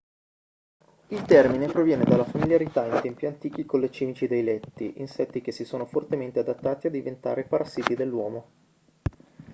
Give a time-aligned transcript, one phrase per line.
[1.09, 5.51] il termine proviene dalla familiarità in tempi antichi con le cimici dei letti insetti che
[5.51, 8.49] si sono fortemente adattati a diventare parassiti dell'uomo